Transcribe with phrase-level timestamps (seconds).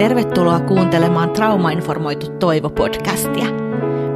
[0.00, 3.46] Tervetuloa kuuntelemaan Traumainformoitu Toivo-podcastia.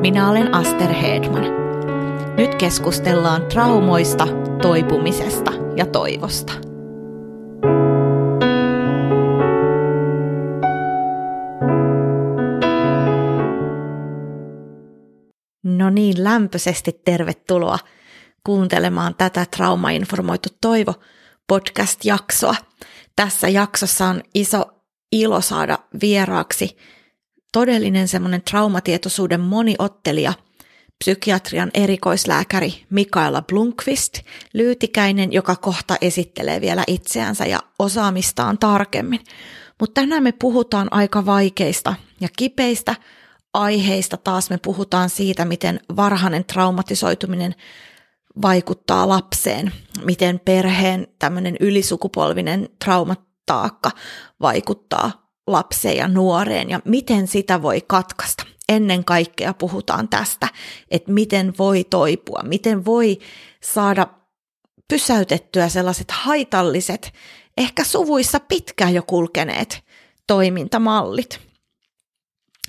[0.01, 1.45] Minä olen Aster Hedman.
[2.37, 4.27] Nyt keskustellaan traumoista,
[4.63, 6.53] toipumisesta ja toivosta.
[15.63, 17.79] No niin, lämpöisesti tervetuloa
[18.45, 20.95] kuuntelemaan tätä Traumainformoitu Toivo
[21.47, 22.55] podcast-jaksoa.
[23.17, 24.74] Tässä jaksossa on iso
[25.15, 26.77] ilo saada vieraaksi
[27.53, 30.33] todellinen semmoinen traumatietoisuuden moniottelija,
[30.99, 34.19] psykiatrian erikoislääkäri Mikaela Blunkvist,
[34.55, 39.21] lyytikäinen, joka kohta esittelee vielä itseänsä ja osaamistaan tarkemmin.
[39.81, 42.95] Mutta tänään me puhutaan aika vaikeista ja kipeistä
[43.55, 44.17] aiheista.
[44.17, 47.55] Taas me puhutaan siitä, miten varhainen traumatisoituminen
[48.43, 49.73] vaikuttaa lapseen,
[50.05, 52.69] miten perheen tämmöinen ylisukupolvinen
[53.47, 53.91] traumataakka
[54.41, 58.45] vaikuttaa lapseen ja nuoreen ja miten sitä voi katkaista.
[58.69, 60.49] Ennen kaikkea puhutaan tästä,
[60.91, 63.19] että miten voi toipua, miten voi
[63.63, 64.07] saada
[64.89, 67.13] pysäytettyä sellaiset haitalliset,
[67.57, 69.85] ehkä suvuissa pitkään jo kulkeneet
[70.27, 71.41] toimintamallit.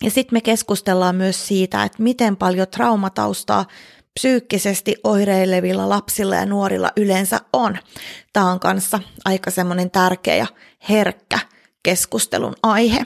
[0.02, 3.66] Ja sitten me keskustellaan myös siitä, että miten paljon traumataustaa
[4.20, 7.78] psyykkisesti oireilevilla lapsilla ja nuorilla yleensä on.
[8.34, 10.48] Tämä on kanssa aika semmoinen tärkeä ja
[10.90, 11.40] herkkä
[11.84, 13.06] keskustelun aihe.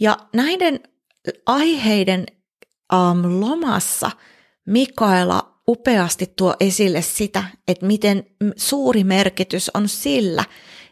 [0.00, 0.80] Ja näiden
[1.46, 2.26] aiheiden
[2.92, 4.10] um, lomassa
[4.66, 8.26] Mikaela upeasti tuo esille sitä, että miten
[8.56, 10.44] suuri merkitys on sillä,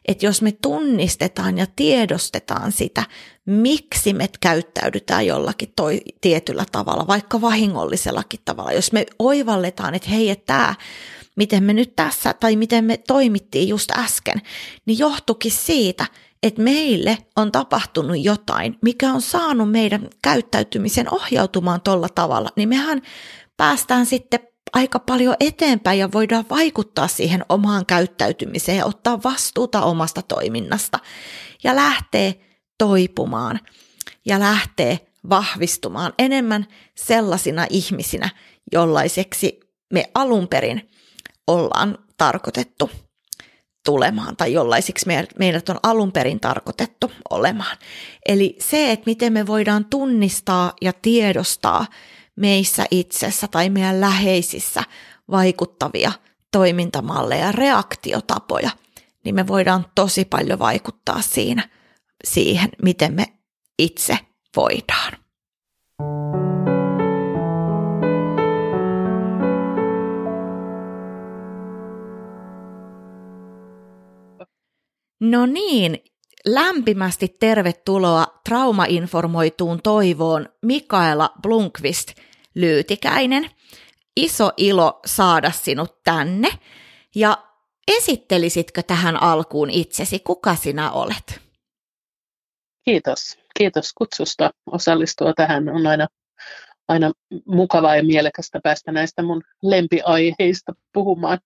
[0.09, 3.05] että jos me tunnistetaan ja tiedostetaan sitä,
[3.47, 10.31] miksi me käyttäydytään jollakin toi, tietyllä tavalla, vaikka vahingollisellakin tavalla, jos me oivalletaan, että hei,
[10.31, 10.75] että tämä,
[11.37, 14.43] miten me nyt tässä, tai miten me toimittiin just äsken,
[14.87, 16.07] niin johtukin siitä,
[16.43, 23.03] että meille on tapahtunut jotain, mikä on saanut meidän käyttäytymisen ohjautumaan tuolla tavalla, niin mehän
[23.57, 24.41] päästään sitten
[24.75, 30.99] aika paljon eteenpäin ja voidaan vaikuttaa siihen omaan käyttäytymiseen ja ottaa vastuuta omasta toiminnasta
[31.65, 32.41] ja lähtee
[32.79, 33.61] toipumaan
[34.27, 38.29] ja lähtee vahvistumaan enemmän sellaisina ihmisinä,
[38.73, 39.61] jollaiseksi
[39.93, 40.91] me alun perin
[41.47, 42.91] ollaan tarkoitettu
[43.85, 45.07] tulemaan tai jollaisiksi
[45.39, 47.77] meidät on alun perin tarkoitettu olemaan.
[48.29, 51.87] Eli se, että miten me voidaan tunnistaa ja tiedostaa
[52.37, 54.83] meissä itsessä tai meidän läheisissä
[55.31, 56.13] vaikuttavia
[56.53, 58.71] toimintamalleja, reaktiotapoja,
[59.25, 61.69] niin me voidaan tosi paljon vaikuttaa siinä
[62.25, 63.25] siihen, miten me
[63.79, 64.19] itse
[64.57, 65.13] voidaan.
[75.21, 75.99] No niin,
[76.47, 82.13] lämpimästi tervetuloa traumainformoituun toivoon Mikaela Blunkvist
[82.55, 83.51] Lyytikäinen.
[84.17, 86.49] Iso ilo saada sinut tänne.
[87.15, 87.39] Ja
[87.89, 91.41] esittelisitkö tähän alkuun itsesi, kuka sinä olet?
[92.85, 93.39] Kiitos.
[93.59, 95.69] Kiitos kutsusta osallistua tähän.
[95.69, 96.07] On aina,
[96.89, 97.13] aina
[97.47, 101.39] mukavaa ja mielekästä päästä näistä mun lempiaiheista puhumaan,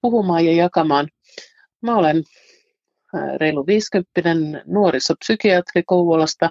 [0.00, 1.08] puhumaan ja jakamaan.
[1.82, 2.24] Mä olen
[3.36, 6.50] reilu 50 nuorisopsykiatri Kouvolasta,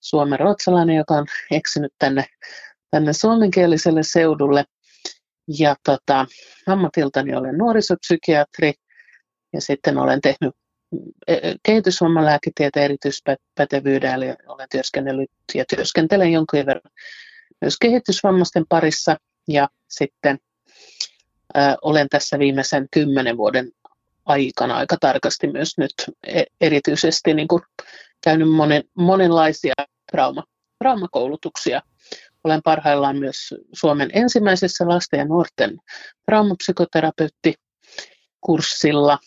[0.00, 2.24] Suomen ruotsalainen, joka on eksynyt tänne,
[2.90, 4.64] tänne suomenkieliselle seudulle.
[5.58, 6.26] Ja tota,
[6.66, 8.72] ammatiltani olen nuorisopsykiatri
[9.52, 10.54] ja sitten olen tehnyt
[11.26, 16.92] e, e, kehitysvammalääketieteen erityispätevyyden, eli olen työskennellyt ja työskentelen jonkin verran
[17.60, 19.16] myös kehitysvammaisten parissa
[19.48, 20.38] ja sitten
[21.82, 23.72] olen tässä viimeisen kymmenen vuoden
[24.28, 25.92] aikana aika tarkasti myös nyt
[26.26, 27.62] e- erityisesti niin kuin
[28.24, 29.74] käynyt monen, monenlaisia
[30.12, 30.44] trauma,
[30.78, 31.82] traumakoulutuksia.
[32.44, 33.36] Olen parhaillaan myös
[33.72, 35.78] Suomen ensimmäisessä lasten ja nuorten
[36.26, 39.18] traumapsykoterapeutti-kurssilla.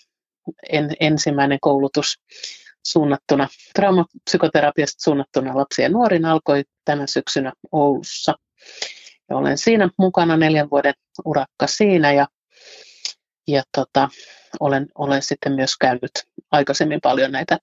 [0.70, 2.20] En, ensimmäinen koulutus
[2.88, 8.34] suunnattuna traumapsykoterapiasta suunnattuna lapsiin ja nuoriin alkoi tänä syksynä Oulussa.
[9.30, 10.94] Ja olen siinä mukana neljän vuoden
[11.26, 12.28] urakka siinä ja,
[13.48, 14.10] ja tota,
[14.60, 16.12] olen, olen sitten myös käynyt
[16.52, 17.58] aikaisemmin paljon näitä,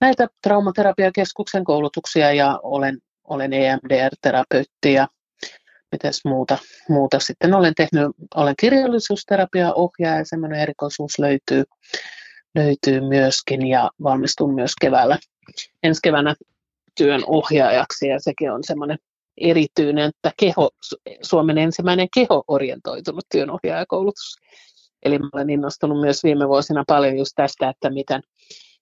[0.00, 5.08] näitä traumaterapiakeskuksen koulutuksia ja olen, olen EMDR-terapeutti ja
[5.92, 6.58] mitäs muuta,
[6.88, 11.64] muuta sitten olen tehnyt, olen kirjallisuusterapia-ohjaaja, semmoinen erikoisuus löytyy,
[12.54, 15.18] löytyy myöskin ja valmistun myös keväällä,
[15.82, 16.34] ensi keväänä
[16.94, 18.98] työn ohjaajaksi ja sekin on semmoinen
[19.36, 20.70] erityinen, että keho,
[21.22, 24.36] Suomen ensimmäinen keho-orientoitunut työnohjaajakoulutus.
[25.02, 28.22] Eli mä olen innostunut myös viime vuosina paljon just tästä, että miten,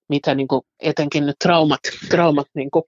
[0.09, 1.81] mitä niin kuin, etenkin nyt traumat,
[2.11, 2.85] traumat niin kuin,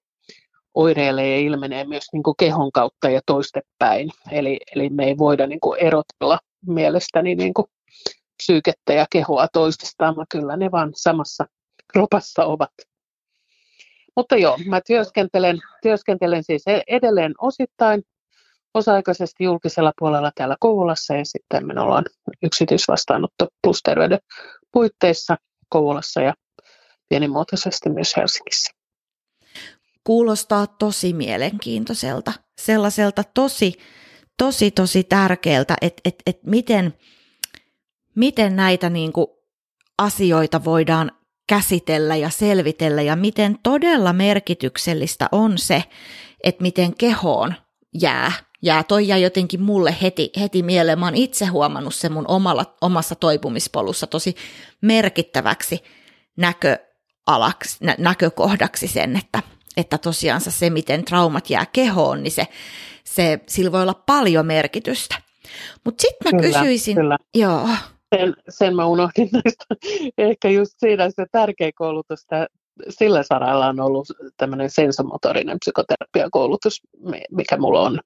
[0.74, 4.10] oireilee ja ilmenee myös niin kuin kehon kautta ja toistepäin.
[4.30, 7.66] Eli, eli me ei voida niin kuin erotella mielestäni niin kuin
[8.42, 11.44] psyykettä ja kehoa toisistaan, vaan kyllä ne vaan samassa
[11.92, 12.72] kropassa ovat.
[14.16, 18.02] Mutta joo, mä työskentelen, työskentelen siis e-, edelleen osittain
[18.74, 22.04] osa-aikaisesti julkisella puolella täällä Kouvolassa ja sitten me ollaan
[22.42, 24.18] yksityisvastaanotto plus terveyden
[24.72, 25.36] puitteissa
[25.68, 26.34] Kouvolassa ja
[27.08, 28.70] pienimuotoisesti myös Helsingissä.
[30.04, 33.72] Kuulostaa tosi mielenkiintoiselta, sellaiselta tosi,
[34.38, 36.94] tosi, tosi tärkeältä, että et, et miten,
[38.16, 39.26] miten näitä niin kuin
[39.98, 41.12] asioita voidaan
[41.48, 45.84] käsitellä ja selvitellä ja miten todella merkityksellistä on se,
[46.44, 47.54] että miten kehoon
[48.00, 48.32] jää.
[48.62, 50.98] Jää toi jäi jotenkin mulle heti, heti mieleen.
[50.98, 54.34] Mä oon itse huomannut sen mun omalla, omassa toipumispolussa tosi
[54.80, 55.82] merkittäväksi
[56.36, 59.42] näköalaksi, nä, näkökohdaksi sen, että,
[59.76, 62.46] että tosiaan se, miten traumat jää kehoon, niin se,
[63.04, 65.14] se, sillä voi olla paljon merkitystä.
[65.84, 67.18] Mutta sitten mä kyllä, kysyisin, kyllä.
[67.34, 67.68] joo,
[68.16, 69.64] sen, sen mä unohdin näistä.
[70.28, 72.26] Ehkä just siinä se tärkeä koulutus
[72.88, 76.82] sillä saralla on ollut tämmöinen sensomotorinen psykoterapiakoulutus,
[77.30, 78.00] mikä mulla on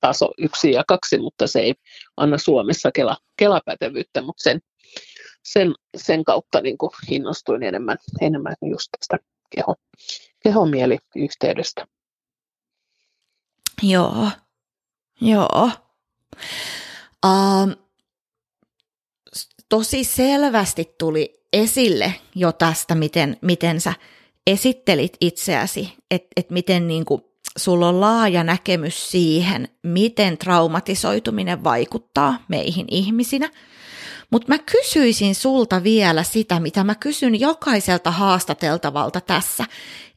[0.00, 1.74] taso yksi ja kaksi, mutta se ei
[2.16, 4.60] anna Suomessa kela, kelapätevyyttä, mutta sen,
[5.42, 9.18] sen, sen kautta niin kuin innostuin enemmän, enemmän just tästä
[9.50, 9.74] keho,
[10.42, 11.86] kehomieliyhteydestä.
[13.82, 14.28] Joo,
[15.20, 15.70] joo.
[17.26, 17.74] Um,
[19.68, 23.92] tosi selvästi tuli esille jo tästä, miten, miten sä
[24.46, 27.22] esittelit itseäsi, että et miten niin kuin,
[27.58, 33.50] sulla on laaja näkemys siihen, miten traumatisoituminen vaikuttaa meihin ihmisinä.
[34.30, 39.64] Mutta mä kysyisin sulta vielä sitä, mitä mä kysyn jokaiselta haastateltavalta tässä,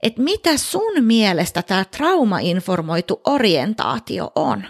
[0.04, 4.64] että mitä sun mielestä tämä traumainformoitu orientaatio on?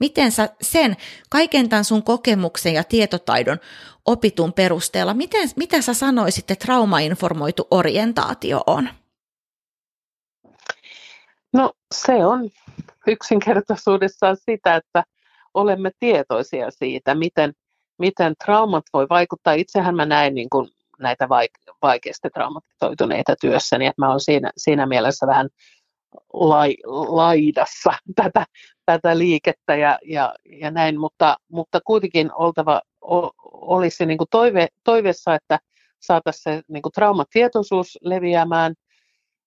[0.00, 0.96] Miten sä sen,
[1.30, 3.58] kaiken tämän sun kokemuksen ja tietotaidon
[4.04, 8.88] opitun perusteella, miten, mitä sä sanoisit, että traumainformoitu orientaatio on?
[11.52, 12.50] No se on
[13.06, 15.04] yksinkertaisuudessaan sitä, että
[15.54, 17.52] olemme tietoisia siitä, miten,
[17.98, 19.52] miten traumat voi vaikuttaa.
[19.52, 20.68] Itsehän mä näen niin kuin
[20.98, 21.28] näitä
[21.82, 25.48] vaikeasti traumatisoituneita työssäni, että mä olen siinä, siinä mielessä vähän
[26.32, 28.44] lai, laidassa tätä,
[28.92, 34.68] tätä liikettä ja, ja, ja näin, mutta, mutta kuitenkin oltava, o, olisi niin kuin toive,
[34.84, 35.58] toiveessa, että
[36.00, 38.74] saataisiin se niin kuin traumatietoisuus leviämään,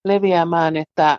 [0.04, 1.18] leviämään että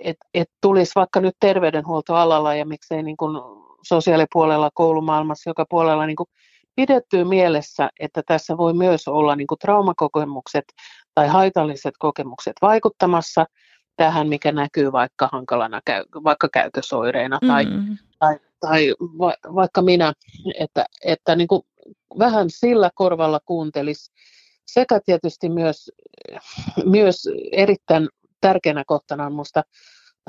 [0.00, 3.36] et, et tulisi vaikka nyt terveydenhuoltoalalla ja miksei niin kuin
[3.82, 6.28] sosiaalipuolella, koulumaailmassa, joka puolella niin kuin
[6.76, 10.64] pidettyä mielessä, että tässä voi myös olla niin kuin traumakokemukset
[11.14, 13.46] tai haitalliset kokemukset vaikuttamassa
[13.96, 15.80] tähän, mikä näkyy vaikka hankalana,
[16.24, 17.96] vaikka käytösoireina tai, mm.
[18.18, 20.12] tai, tai va, vaikka minä,
[20.58, 21.62] että, että niin kuin
[22.18, 24.12] vähän sillä korvalla kuuntelisi
[24.66, 25.90] sekä tietysti myös,
[26.84, 28.08] myös erittäin
[28.40, 29.62] tärkeänä kohtana on minusta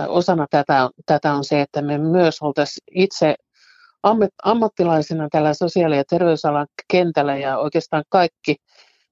[0.07, 3.35] osana tätä, tätä on se, että me myös oltaisiin itse
[4.43, 8.55] ammattilaisina tällä sosiaali- ja terveysalan kentällä ja oikeastaan kaikki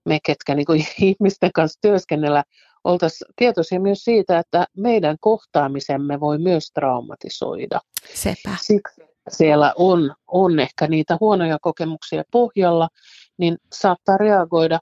[0.06, 2.44] me, ketkä niin kuin ihmisten kanssa työskennellä,
[2.86, 7.80] oltaisiin tietoisia myös siitä, että meidän kohtaamisemme voi myös traumatisoida.
[8.14, 8.56] Sepä.
[8.62, 12.90] Siksi siellä on, on ehkä niitä huonoja kokemuksia pohjalla,
[13.38, 14.80] niin saattaa reagoida,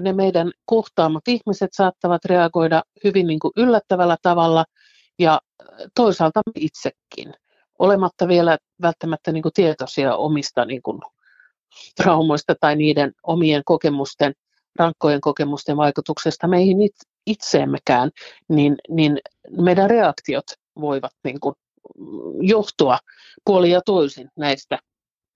[0.00, 4.64] ne meidän kohtaamat ihmiset saattavat reagoida hyvin niin kuin yllättävällä tavalla
[5.18, 5.40] ja
[5.94, 7.34] toisaalta itsekin,
[7.78, 11.00] olematta vielä välttämättä niin kuin tietoisia omista niin kuin
[11.96, 14.34] traumoista tai niiden omien kokemusten,
[14.78, 16.76] rankkojen kokemusten vaikutuksesta meihin
[17.26, 18.10] itseemmekään,
[18.48, 19.18] niin, niin
[19.50, 20.44] meidän reaktiot
[20.80, 21.54] voivat niin kuin
[22.40, 22.98] johtua
[23.44, 24.78] puoli ja toisin näistä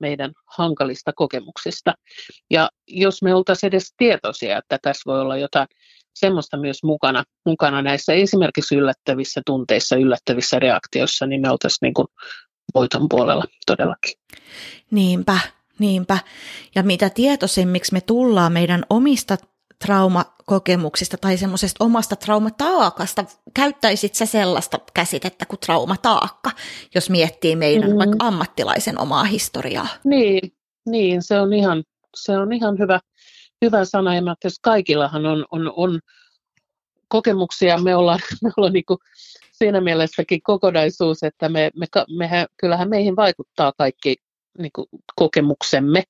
[0.01, 1.95] meidän hankalista kokemuksista.
[2.51, 5.69] Ja jos me oltaisiin edes tietoisia, että tässä voi olla jotain
[6.15, 12.09] semmoista myös mukana, mukana näissä esimerkiksi yllättävissä tunteissa, yllättävissä reaktioissa, niin me oltaisiin niin kuin
[12.75, 14.13] voiton puolella todellakin.
[14.91, 15.39] Niinpä,
[15.79, 16.19] niinpä.
[16.75, 19.37] Ja mitä tietoisemmiksi me tullaan meidän omista
[19.85, 23.25] traumakokemuksista tai semmoisesta omasta traumataakasta.
[23.55, 26.51] Käyttäisit sä sellaista käsitettä kuin traumataakka,
[26.95, 27.99] jos miettii meidän mm.
[27.99, 29.89] vaikka ammattilaisen omaa historiaa?
[30.05, 30.53] Niin,
[30.87, 31.85] niin se on ihan,
[32.17, 33.01] se on ihan hyvä,
[33.65, 34.15] hyvä sana.
[34.15, 36.01] Ja että kaikillahan on, on, on
[37.09, 37.79] kokemuksia.
[37.79, 38.99] Me ollaan, me ollaan niin kuin
[39.53, 41.87] siinä mielessäkin kokonaisuus, että me, me,
[42.19, 44.17] mehän, kyllähän meihin vaikuttaa kaikki
[44.59, 44.87] niin kuin
[45.17, 46.03] kokemuksemme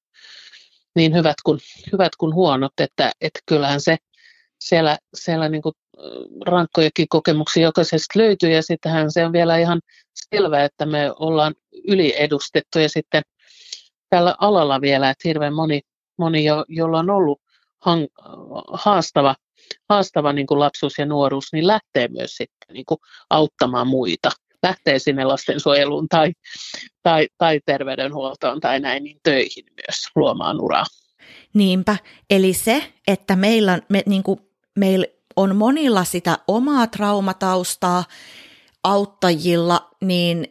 [0.96, 1.58] niin hyvät kuin,
[1.92, 3.96] hyvät kuin huonot, että, että kyllähän se
[4.60, 5.74] siellä, siellä niin kuin
[6.46, 9.80] rankkojakin kokemuksia jokaisesta löytyy ja sittenhän se on vielä ihan
[10.12, 11.54] selvää, että me ollaan
[11.88, 13.22] yliedustettu ja sitten
[14.10, 15.80] tällä alalla vielä, että hirveän moni,
[16.18, 17.40] moni jo, jolla on ollut
[17.80, 18.06] hang,
[18.72, 19.34] haastava,
[19.88, 22.98] haastava niin kuin lapsuus ja nuoruus, niin lähtee myös sitten niin kuin
[23.30, 24.30] auttamaan muita.
[24.62, 26.32] Lähtee sinne lastensuojeluun tai,
[27.02, 30.84] tai, tai terveydenhuoltoon tai näin niin töihin myös luomaan uraa.
[31.54, 31.96] Niinpä,
[32.30, 34.40] eli se, että meillä, me, niin kuin,
[34.78, 38.04] meillä on monilla sitä omaa traumataustaa
[38.84, 40.48] auttajilla, niin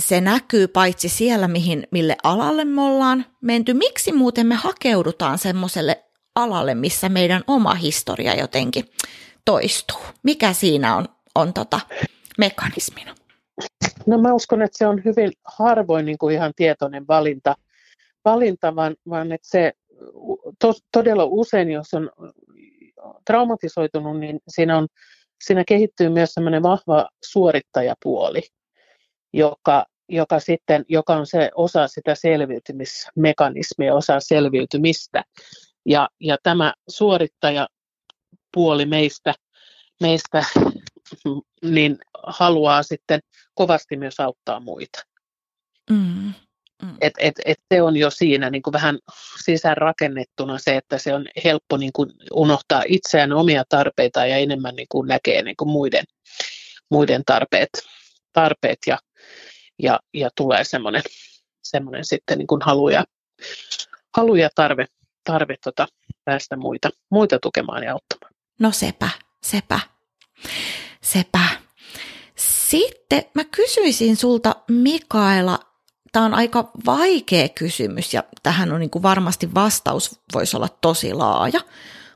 [0.00, 3.74] se näkyy paitsi siellä, mihin, mille alalle me ollaan menty.
[3.74, 6.04] Miksi muuten me hakeudutaan semmoiselle
[6.34, 8.84] alalle, missä meidän oma historia jotenkin
[9.44, 10.00] toistuu?
[10.22, 11.80] Mikä siinä on, on tota
[12.38, 13.14] mekanismina?
[14.06, 17.54] No mä uskon, että se on hyvin harvoin niin kuin ihan tietoinen valinta,
[18.24, 19.72] valinta vaan, vaan että se
[20.58, 22.10] to, todella usein, jos on
[23.26, 24.88] traumatisoitunut, niin siinä, on,
[25.44, 28.42] siinä kehittyy myös semmoinen vahva suorittajapuoli,
[29.32, 35.24] joka, joka, sitten, joka on se osa sitä selviytymismekanismia, osa selviytymistä.
[35.86, 39.34] Ja, ja tämä suorittajapuoli meistä,
[40.00, 40.44] meistä
[41.62, 43.20] niin haluaa sitten
[43.54, 45.02] kovasti myös auttaa muita.
[45.90, 46.32] Mm.
[46.82, 46.96] Mm.
[47.00, 48.98] Et, et, et se on jo siinä niin kuin vähän
[49.44, 54.86] sisäänrakennettuna se, että se on helppo niin kuin unohtaa itseään omia tarpeita ja enemmän niin
[54.88, 56.04] kuin näkee niin kuin muiden,
[56.90, 57.70] muiden tarpeet,
[58.32, 58.98] tarpeet ja,
[59.82, 61.02] ja, ja tulee semmoinen,
[61.62, 63.04] semmoinen sitten niin kuin halu ja,
[64.16, 64.86] halu ja tarve,
[65.24, 65.86] tarve tota,
[66.24, 68.34] päästä muita, muita tukemaan ja auttamaan.
[68.60, 69.08] No sepä,
[69.42, 69.80] sepä,
[71.02, 71.48] sepä.
[72.36, 75.58] Sitten mä kysyisin sulta Mikaela,
[76.12, 81.14] tämä on aika vaikea kysymys ja tähän on niin kuin varmasti vastaus voisi olla tosi
[81.14, 81.60] laaja.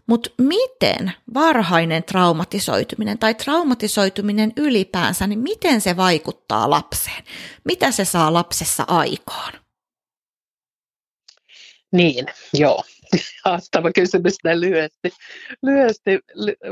[0.07, 7.25] Mutta miten varhainen traumatisoituminen tai traumatisoituminen ylipäänsä, niin miten se vaikuttaa lapseen?
[7.64, 9.52] Mitä se saa lapsessa aikaan?
[11.93, 12.83] Niin, joo.
[13.45, 15.11] Haastava kysymys näin lyhyesti,
[15.62, 16.19] lyhyesti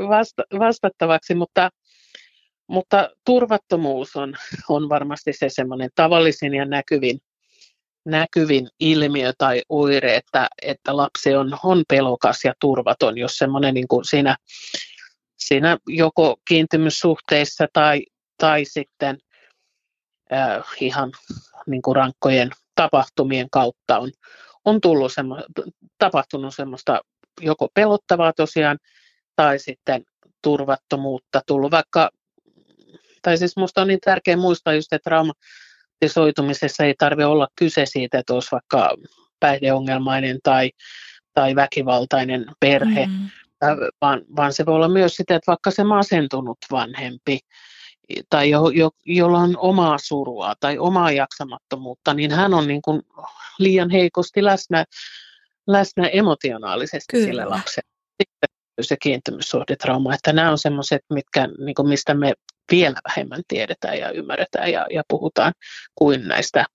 [0.09, 1.69] vasta, vastattavaksi, mutta
[2.67, 4.33] mutta turvattomuus on,
[4.69, 7.19] on varmasti se semmoinen tavallisin ja näkyvin,
[8.05, 13.87] näkyvin ilmiö tai oire, että, että lapsi on, on pelokas ja turvaton, jos semmoinen niin
[13.87, 14.35] kuin siinä,
[15.37, 18.01] siinä joko kiintymyssuhteissa tai,
[18.37, 19.17] tai sitten
[20.33, 21.11] äh, ihan
[21.67, 24.11] niin kuin rankkojen tapahtumien kautta on,
[24.65, 25.43] on tullut semmo,
[25.97, 27.01] tapahtunut semmoista
[27.41, 28.77] joko pelottavaa tosiaan
[29.35, 30.03] tai sitten
[30.41, 32.09] turvattomuutta, tullut vaikka
[33.25, 38.19] tai siis minusta on niin tärkeää muistaa just, että traumatisoitumisessa ei tarvitse olla kyse siitä,
[38.19, 38.95] että olisi vaikka
[39.39, 40.71] päihdeongelmainen tai,
[41.33, 43.29] tai väkivaltainen perhe, mm.
[44.01, 47.39] vaan, vaan se voi olla myös sitä, että vaikka se masentunut vanhempi
[48.29, 53.01] tai jo, jo, jolla on omaa surua tai omaa jaksamattomuutta, niin hän on niin kuin
[53.59, 54.85] liian heikosti läsnä,
[55.67, 57.25] läsnä emotionaalisesti Kyllä.
[57.25, 57.89] sille lapselle.
[58.21, 62.33] Sitten se kiintymyssuhdetrauma, että nämä on semmoiset, mitkä, niin kuin mistä me
[62.71, 65.53] vielä vähemmän tiedetään ja ymmärretään ja, ja puhutaan
[65.95, 66.65] kuin näistä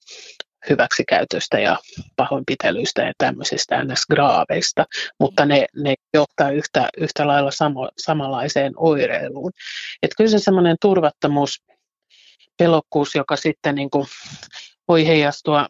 [0.71, 1.79] hyväksikäytöstä ja
[2.17, 4.85] pahoinpitelyistä ja tämmöisistä ns-graaveista,
[5.21, 9.53] mutta ne, ne johtaa yhtä, yhtä lailla samo, samanlaiseen oireiluun.
[10.03, 11.63] Että kyllä se semmoinen turvattomuus,
[12.57, 14.07] pelokkuus, joka sitten niin kuin
[14.89, 15.67] voi heijastua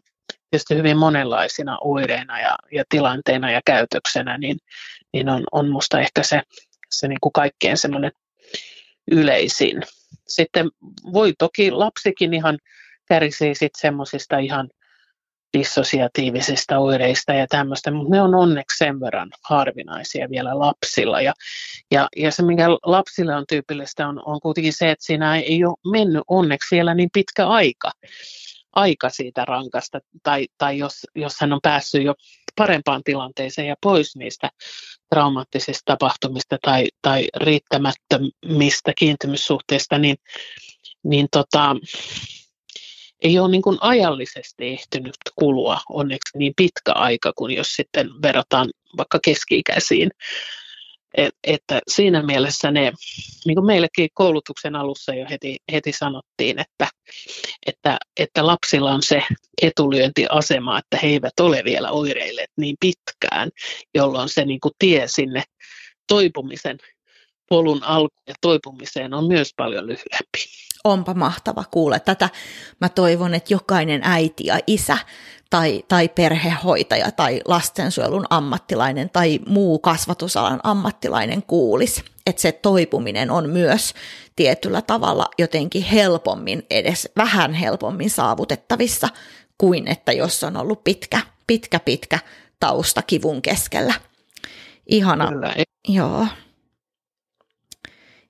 [0.50, 4.58] tietysti hyvin monenlaisina oireina ja, ja tilanteina ja käytöksenä, niin,
[5.12, 6.42] niin on, on musta ehkä se,
[6.90, 8.12] se niin kuin kaikkein semmoinen
[9.10, 9.82] yleisin.
[10.28, 10.68] Sitten
[11.12, 12.58] voi toki lapsikin ihan
[13.08, 14.68] kärsii sitten semmoisista ihan
[15.58, 21.20] dissosiatiivisista oireista ja tämmöistä, mutta ne on onneksi sen verran harvinaisia vielä lapsilla.
[21.20, 21.32] Ja,
[21.90, 25.92] ja, ja se, mikä lapsille on tyypillistä, on, on kuitenkin se, että siinä ei ole
[25.92, 27.92] mennyt onneksi vielä niin pitkä aika,
[28.72, 32.14] aika siitä rankasta, tai, tai jos, jos hän on päässyt jo
[32.56, 34.50] parempaan tilanteeseen ja pois niistä
[35.10, 40.16] traumaattisista tapahtumista tai, tai riittämättömistä kiintymyssuhteista, niin,
[41.02, 41.76] niin tota,
[43.22, 48.70] ei ole niin kuin ajallisesti ehtinyt kulua onneksi niin pitkä aika kuin jos sitten verrataan
[48.96, 50.10] vaikka keski-ikäisiin
[51.16, 52.92] et, että siinä mielessä ne,
[53.46, 56.88] niin kuin meillekin koulutuksen alussa jo heti, heti sanottiin, että,
[57.66, 59.22] että, että lapsilla on se
[59.62, 63.50] etulyöntiasema, että he eivät ole vielä oireilleet niin pitkään,
[63.94, 65.42] jolloin se niin kuin tie sinne
[66.08, 66.78] toipumisen
[67.48, 70.38] polun alku ja toipumiseen on myös paljon lyhyempi.
[70.84, 72.28] Onpa mahtava kuulla tätä.
[72.80, 74.98] Mä toivon, että jokainen äiti ja isä
[75.50, 82.04] tai, tai perhehoitaja tai lastensuojelun ammattilainen tai muu kasvatusalan ammattilainen kuulisi.
[82.26, 83.94] Että se toipuminen on myös
[84.36, 89.08] tietyllä tavalla jotenkin helpommin, edes vähän helpommin saavutettavissa
[89.58, 92.18] kuin että jos on ollut pitkä, pitkä, pitkä
[92.60, 93.94] tausta kivun keskellä.
[94.86, 95.28] Ihana.
[95.28, 95.54] Kyllä.
[95.88, 96.26] Joo.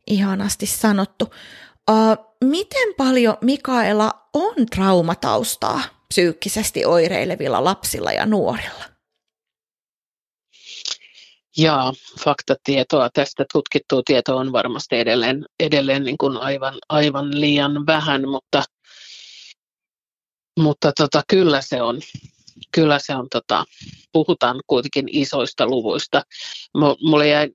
[0.06, 1.24] Ihanasti sanottu.
[1.90, 5.82] Uh, miten paljon Mikaela on traumataustaa
[6.14, 8.84] psyykkisesti oireilevilla lapsilla ja nuorilla?
[11.56, 11.92] Ja
[12.24, 18.62] faktatietoa tästä tutkittua tietoa on varmasti edelleen, edelleen niin kuin aivan, aivan liian vähän, mutta,
[20.60, 22.00] mutta tota, kyllä se on,
[22.72, 23.64] kyllä se on tota,
[24.12, 26.22] puhutaan kuitenkin isoista luvuista.
[27.02, 27.48] Mulle jäi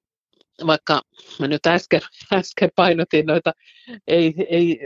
[0.67, 1.01] vaikka
[1.39, 2.01] mä nyt äsken,
[2.33, 3.51] äsken painotin noita
[4.07, 4.79] ei, ei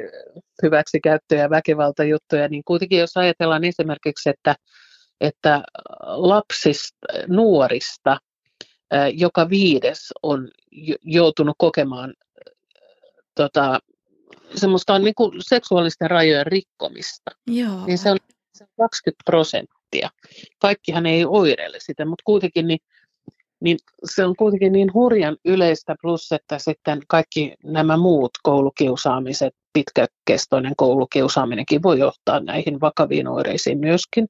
[0.64, 4.56] hyväksikäyttöjä ja väkivaltajuttuja, niin kuitenkin jos ajatellaan esimerkiksi, että,
[5.22, 5.64] että
[6.02, 8.18] lapsista, nuorista
[9.14, 10.50] joka viides on
[11.04, 12.14] joutunut kokemaan
[13.36, 13.80] tota,
[14.56, 17.86] semmoista niin kuin seksuaalisten rajojen rikkomista, Joo.
[17.86, 18.18] niin se on
[18.78, 20.10] 20 prosenttia.
[20.60, 22.80] Kaikkihan ei oireile sitä, mutta kuitenkin niin
[23.62, 30.74] niin se on kuitenkin niin hurjan yleistä, plus että sitten kaikki nämä muut koulukiusaamiset, pitkäkestoinen
[30.78, 34.28] koulukiusaaminenkin voi johtaa näihin vakaviin oireisiin myöskin,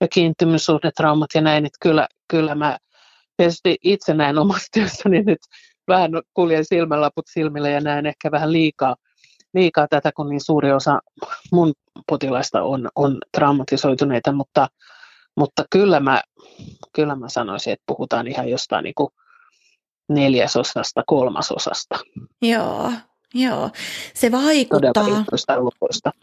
[0.00, 2.78] ja kiintymyssuhdetraumat ja näin, että kyllä, kyllä mä
[3.36, 5.40] tietysti itse näen omassa työssäni nyt
[5.88, 8.96] vähän kuljen silmälaput silmillä ja näen ehkä vähän liikaa,
[9.54, 11.00] liikaa tätä, kun niin suuri osa
[11.52, 11.72] mun
[12.06, 14.68] potilaista on, on traumatisoituneita, mutta
[15.38, 16.22] mutta kyllä mä,
[16.92, 19.08] kyllä mä sanoisin, että puhutaan ihan jostain niin kuin
[20.08, 21.98] neljäsosasta, kolmasosasta.
[22.42, 22.92] Joo,
[23.34, 23.70] joo.
[24.14, 25.24] Se vaikuttaa.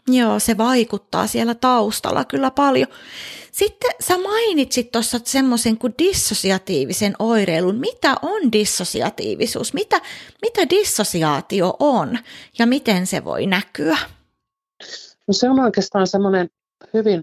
[0.08, 2.88] Joo, se vaikuttaa siellä taustalla kyllä paljon.
[3.52, 7.76] Sitten sä mainitsit tuossa semmoisen kuin dissosiatiivisen oireilun.
[7.76, 9.74] Mitä on dissosiatiivisuus?
[9.74, 10.00] Mitä,
[10.42, 12.18] mitä dissosiaatio on
[12.58, 13.98] ja miten se voi näkyä?
[15.28, 16.48] No se on oikeastaan semmoinen
[16.94, 17.22] hyvin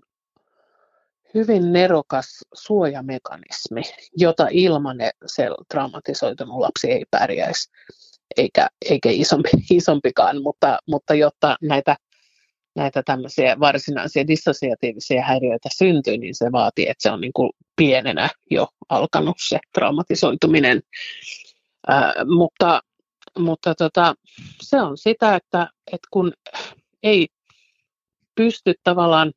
[1.33, 3.81] hyvin nerokas suojamekanismi,
[4.17, 7.71] jota ilman se traumatisoitunut lapsi ei pärjäisi,
[8.37, 11.95] eikä, eikä isompi, isompikaan, mutta, mutta jotta näitä,
[12.75, 18.29] näitä tämmöisiä varsinaisia dissosiatiivisia häiriöitä syntyy, niin se vaatii, että se on niin kuin pienenä
[18.51, 20.81] jo alkanut se traumatisoituminen.
[21.87, 22.81] Ää, mutta
[23.39, 24.15] mutta tota,
[24.61, 26.33] se on sitä, että, että kun
[27.03, 27.27] ei
[28.35, 29.33] pysty tavallaan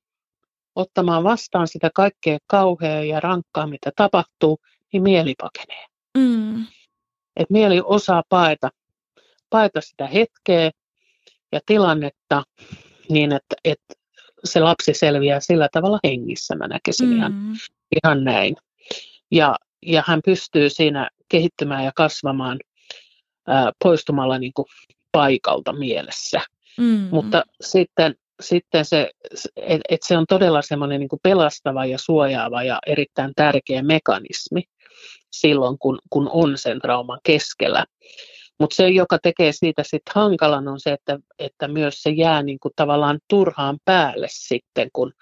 [0.77, 4.59] ottamaan vastaan sitä kaikkea kauheaa ja rankkaa, mitä tapahtuu,
[4.93, 5.87] niin mieli pakenee.
[6.19, 6.67] Mm.
[7.37, 8.71] Et mieli osaa paeta,
[9.51, 10.71] paeta sitä hetkeä
[11.53, 12.43] ja tilannetta
[13.09, 13.95] niin, että, että
[14.45, 17.17] se lapsi selviää sillä tavalla hengissä, mä näkisin mm.
[17.17, 17.33] ihan,
[17.97, 18.57] ihan näin.
[19.31, 22.59] Ja, ja hän pystyy siinä kehittymään ja kasvamaan
[23.47, 24.67] ää, poistumalla niin kuin
[25.13, 26.41] paikalta mielessä.
[26.79, 27.09] Mm.
[27.11, 29.11] Mutta sitten sitten se,
[29.57, 34.63] että et se on todella semmoinen niin pelastava ja suojaava ja erittäin tärkeä mekanismi
[35.33, 37.85] silloin, kun, kun on sen trauman keskellä.
[38.61, 42.59] Mutta se, joka tekee siitä sitten hankalan, on se, että, että myös se jää niin
[42.59, 45.13] kuin tavallaan turhaan päälle sitten, kun,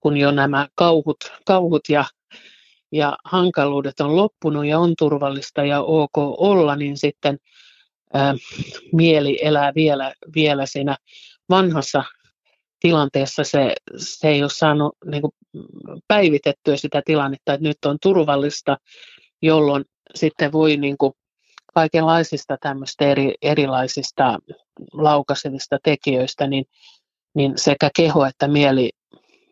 [0.00, 2.04] kun jo nämä kauhut, kauhut ja,
[2.92, 7.38] ja hankaluudet on loppunut ja on turvallista ja ok olla, niin sitten
[8.14, 8.34] ää,
[8.92, 10.96] mieli elää vielä, vielä siinä
[11.50, 12.04] vanhassa
[12.84, 15.32] tilanteessa se, se ei ole saanut niin kuin,
[16.08, 18.76] päivitettyä sitä tilannetta, että nyt on turvallista,
[19.42, 21.12] jolloin sitten voi niin kuin,
[21.74, 24.38] kaikenlaisista tämmöistä eri, erilaisista
[24.92, 26.64] laukaisevista tekijöistä, niin,
[27.34, 28.90] niin sekä keho että mieli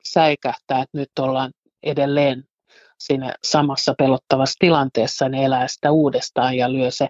[0.05, 2.45] säikähtää, että nyt ollaan edelleen
[2.99, 7.09] siinä samassa pelottavassa tilanteessa, ne elää sitä uudestaan ja lyö se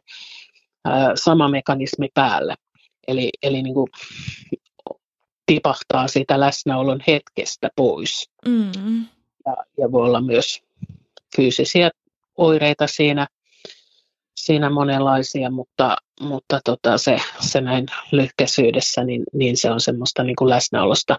[0.85, 2.55] ää, sama mekanismi päälle.
[3.09, 3.89] Eli, eli niin kuin
[5.47, 8.31] tipahtaa siitä läsnäolon hetkestä pois.
[8.49, 9.07] Mm.
[9.47, 10.63] Ja, ja voi olla myös
[11.37, 11.91] fyysisiä
[12.39, 13.27] oireita siinä,
[14.37, 20.37] siinä monenlaisia, mutta, mutta tota se, se näin lyhkäisyydessä, niin, niin se on semmoista niin
[20.37, 21.19] kuin läsnäolosta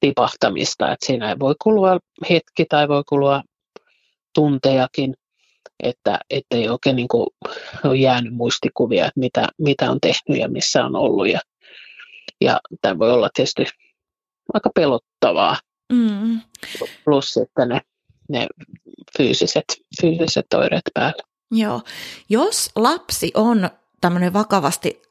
[0.00, 1.98] tipahtamista, että siinä voi kulua
[2.30, 3.42] hetki tai voi kulua
[4.34, 5.14] tuntejakin,
[5.80, 6.18] että
[6.50, 7.26] ei oikein niin kuin
[7.84, 11.40] ole jäänyt muistikuvia, että mitä, mitä on tehnyt ja missä on ollut ja
[12.40, 13.64] ja tämä voi olla tietysti
[14.54, 15.56] aika pelottavaa.
[15.92, 16.40] Mm.
[17.04, 17.80] Plus sitten ne,
[18.28, 18.46] ne
[19.18, 19.64] fyysiset,
[20.00, 21.22] fyysiset oireet päällä.
[21.50, 21.82] Joo.
[22.28, 23.70] Jos lapsi on
[24.00, 25.02] tämmöinen vakavasti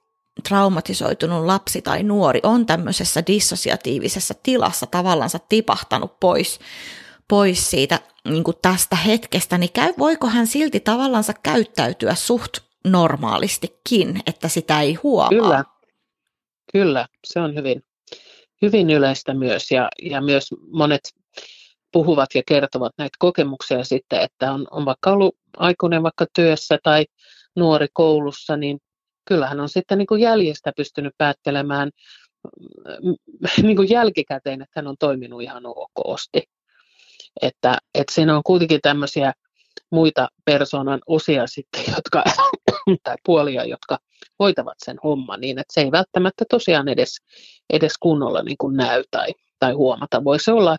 [0.47, 6.59] traumatisoitunut lapsi tai nuori on tämmöisessä dissosiatiivisessa tilassa tavallansa tipahtanut pois,
[7.27, 12.57] pois siitä niin kuin tästä hetkestä, niin käy, voiko hän silti tavallaan käyttäytyä suht
[12.87, 15.29] normaalistikin, että sitä ei huomaa?
[15.29, 15.63] Kyllä,
[16.73, 17.07] kyllä.
[17.27, 17.83] se on hyvin,
[18.61, 21.01] hyvin yleistä myös ja, ja myös monet
[21.91, 27.05] puhuvat ja kertovat näitä kokemuksia sitten, että on, on vaikka ollut aikuinen vaikka työssä tai
[27.55, 28.79] nuori koulussa, niin
[29.25, 31.91] kyllähän on sitten niin kuin jäljestä pystynyt päättelemään
[33.03, 33.15] mm,
[33.67, 36.43] niin kuin jälkikäteen, että hän on toiminut ihan okosti.
[37.41, 39.33] Että, että siinä on kuitenkin tämmöisiä
[39.91, 42.23] muita persoonan osia sitten, jotka,
[43.03, 43.99] tai puolia, jotka
[44.39, 47.17] hoitavat sen homman niin, että se ei välttämättä tosiaan edes,
[47.69, 49.27] edes kunnolla niin kuin näy tai,
[49.59, 50.23] tai huomata.
[50.23, 50.77] Voisi olla,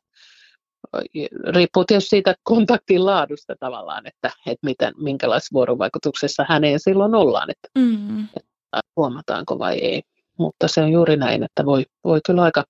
[1.49, 7.69] riippuu tietysti siitä kontaktin laadusta tavallaan, että, että miten, minkälaisessa vuorovaikutuksessa häneen silloin ollaan, että,
[7.79, 8.25] mm.
[8.25, 10.03] että huomataanko vai ei.
[10.39, 12.65] Mutta se on juuri näin, että voi, voi kyllä aika,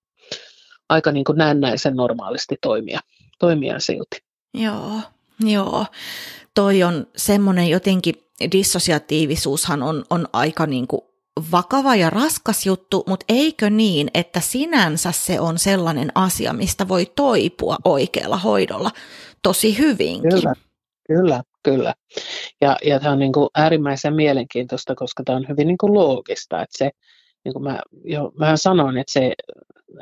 [0.88, 3.01] aika niin kuin näennäisen normaalisti toimia,
[3.38, 4.18] toimia silti.
[4.55, 5.01] Joo,
[5.40, 5.87] joo.
[6.55, 8.14] Toi on semmoinen jotenkin,
[8.53, 11.03] dissosiatiivisuushan on, on aika niin kuin
[11.53, 17.07] vakava ja raskas juttu, mutta eikö niin, että sinänsä se on sellainen asia, mistä voi
[17.16, 18.90] toipua oikealla hoidolla
[19.42, 20.31] tosi hyvinkin?
[20.31, 20.55] Kyllä,
[21.09, 21.94] kyllä, kyllä.
[22.61, 26.62] Ja, ja tämä on niin kuin äärimmäisen mielenkiintoista, koska tämä on hyvin niin kuin loogista,
[26.62, 26.90] että se,
[27.44, 29.33] niin kuin mä jo vähän sanoin, että se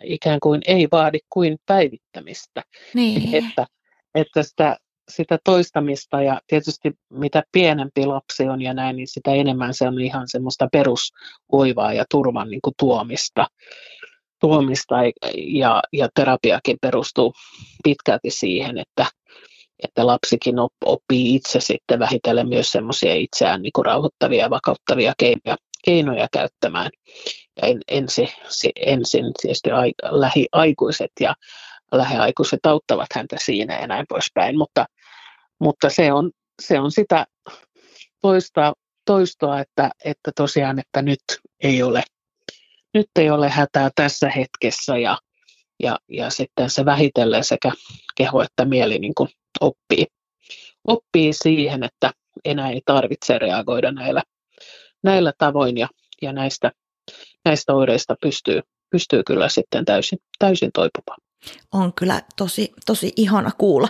[0.02, 2.62] ikään kuin ei vaadi kuin päivittämistä.
[2.94, 3.34] Niin.
[3.34, 3.66] Että,
[4.14, 4.76] että sitä
[5.16, 10.00] sitä toistamista ja tietysti mitä pienempi lapsi on ja näin, niin sitä enemmän se on
[10.00, 13.46] ihan semmoista perusoivaa ja turvan niin kuin tuomista.
[14.40, 14.94] tuomista
[15.36, 17.32] ja, ja terapiakin perustuu
[17.84, 19.06] pitkälti siihen, että,
[19.84, 25.56] että lapsikin oppii itse sitten vähitellen myös semmoisia itseään niin kuin rauhoittavia ja vakauttavia keinoja,
[25.84, 26.90] keinoja käyttämään.
[27.62, 28.28] Ja en, ensi,
[28.76, 29.70] ensin tietysti
[30.10, 31.34] lähiaikuiset ja
[31.92, 34.86] lähiaikuiset auttavat häntä siinä ja näin poispäin, mutta,
[35.62, 36.30] mutta se, on,
[36.62, 37.26] se on sitä
[38.22, 38.72] toista,
[39.04, 41.20] toistoa, että, että tosiaan, että nyt
[41.62, 42.02] ei ole,
[42.94, 45.18] nyt ei ole hätää tässä hetkessä ja,
[45.82, 47.72] ja, ja sitten se vähitellen sekä
[48.14, 49.28] keho että mieli niin kuin
[49.60, 50.06] oppii,
[50.84, 52.10] oppii siihen, että
[52.44, 54.22] enää ei tarvitse reagoida näillä,
[55.02, 55.88] näillä tavoin ja,
[56.22, 56.72] ja näistä,
[57.44, 61.18] näistä oireista pystyy, pystyy kyllä sitten täysin, täysin toipumaan
[61.72, 63.88] on kyllä tosi, tosi ihana kuulla.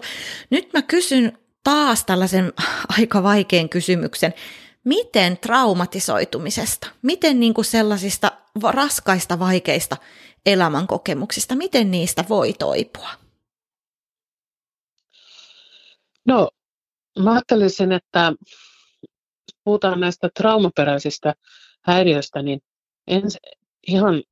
[0.51, 2.53] Nyt mä kysyn taas tällaisen
[2.98, 4.35] aika vaikean kysymyksen.
[4.85, 8.33] Miten traumatisoitumisesta, miten niin kuin sellaisista
[8.70, 9.96] raskaista, vaikeista
[10.46, 13.09] elämänkokemuksista, miten niistä voi toipua?
[16.27, 16.51] No,
[17.18, 18.33] mä ajattelisin, että
[19.64, 21.35] puhutaan näistä traumaperäisistä
[21.83, 22.61] häiriöistä, niin
[23.07, 23.38] ens,
[23.88, 24.22] ihan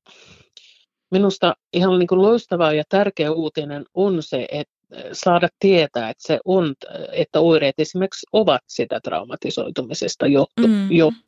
[1.11, 4.80] minusta ihan niin kuin loistava ja tärkeä uutinen on se, että
[5.13, 6.75] saada tietää, että se on,
[7.13, 10.93] että oireet esimerkiksi ovat sitä traumatisoitumisesta johtu, mm.
[10.93, 11.23] johtu.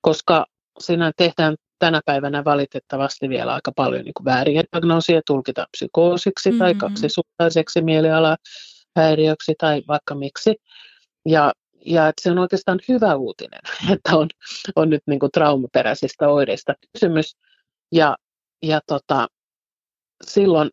[0.00, 0.46] koska
[0.80, 6.58] siinä tehdään tänä päivänä valitettavasti vielä aika paljon niin vääriä diagnoosia, tulkita psykoosiksi mm-hmm.
[6.58, 10.54] tai kaksisuhtaiseksi mielialahäiriöksi tai vaikka miksi.
[11.26, 11.52] Ja,
[11.86, 13.60] ja että se on oikeastaan hyvä uutinen,
[13.92, 14.28] että on,
[14.76, 17.36] on nyt niin kuin traumaperäisistä oireista kysymys.
[17.92, 18.16] Ja
[18.62, 19.28] ja tota,
[20.24, 20.70] silloin,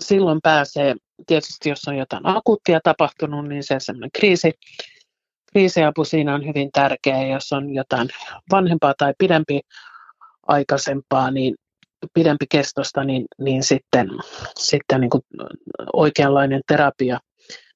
[0.00, 0.94] silloin pääsee,
[1.26, 4.52] tietysti jos on jotain akuuttia tapahtunut, niin se semmoinen kriisi,
[5.52, 7.26] kriisiapu siinä on hyvin tärkeä.
[7.26, 8.08] Jos on jotain
[8.50, 9.60] vanhempaa tai pidempi
[10.46, 11.54] aikaisempaa, niin
[12.14, 14.08] pidempi kestosta, niin, niin sitten,
[14.58, 15.22] sitten niin kuin
[15.92, 17.18] oikeanlainen terapia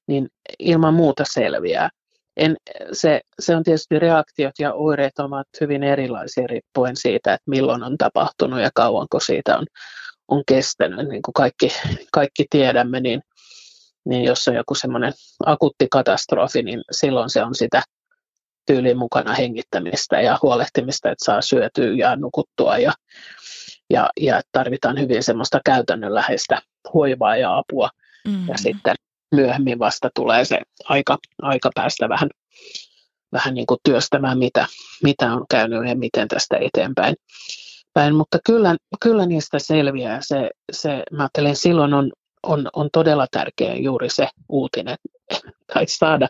[0.07, 0.27] niin
[0.59, 1.89] ilman muuta selviää.
[2.37, 2.55] En,
[2.91, 7.97] se, se on tietysti reaktiot ja oireet ovat hyvin erilaisia riippuen siitä, että milloin on
[7.97, 9.65] tapahtunut ja kauanko siitä on,
[10.27, 11.07] on kestänyt.
[11.07, 11.71] Niin kuin kaikki,
[12.13, 13.21] kaikki tiedämme, niin,
[14.07, 15.13] niin jos on joku semmoinen
[15.45, 17.81] akuutti katastrofi, niin silloin se on sitä
[18.65, 22.93] tyylin mukana hengittämistä ja huolehtimista, että saa syötyä ja nukuttua ja,
[23.89, 26.61] ja, ja tarvitaan hyvin semmoista käytännönläheistä
[26.93, 27.89] hoivaa ja apua.
[28.27, 28.47] Mm.
[28.47, 28.95] Ja sitten
[29.35, 32.29] myöhemmin vasta tulee se aika, aika päästä vähän,
[33.31, 34.67] vähän niin kuin työstämään, mitä,
[35.03, 37.15] mitä on käynyt ja miten tästä eteenpäin.
[37.93, 38.15] Päin.
[38.15, 40.19] Mutta kyllä, kyllä niistä selviää.
[40.21, 42.11] Se, se, mä ajattelen, silloin on,
[42.47, 44.95] on, on todella tärkeä juuri se uutinen,
[45.73, 46.27] tai saada,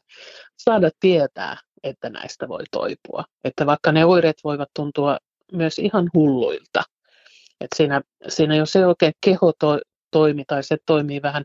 [0.58, 3.24] saada tietää, että näistä voi toipua.
[3.44, 5.18] Että vaikka ne oireet voivat tuntua
[5.52, 6.84] myös ihan hulluilta,
[7.62, 9.80] että siinä, siinä jos se oikein keho to,
[10.12, 11.44] toimi tai se toimii vähän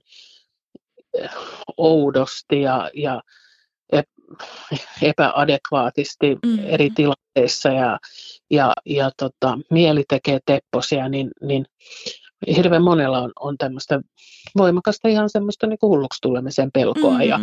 [1.76, 3.22] oudosti ja, ja
[5.02, 6.58] epäadekvaatisti mm.
[6.64, 7.98] eri tilanteissa ja,
[8.50, 11.64] ja, ja tota, mieli tekee tepposia, niin, niin
[12.56, 14.00] hirveän monella on, on tämmöistä
[14.56, 17.28] voimakasta ihan semmoista niin hulluksi tulemisen pelkoa mm-hmm.
[17.28, 17.40] ja,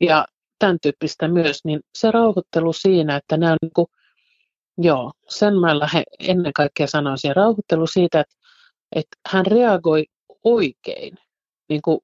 [0.00, 0.24] ja
[0.58, 3.86] tämän tyyppistä myös, niin se rauhoittelu siinä, että nämä on niin kuin,
[4.78, 8.34] joo, sen mä lähden ennen kaikkea sanoisin, rauhoittelu siitä, että,
[8.92, 10.04] että hän reagoi
[10.44, 11.14] oikein
[11.68, 12.00] niin kuin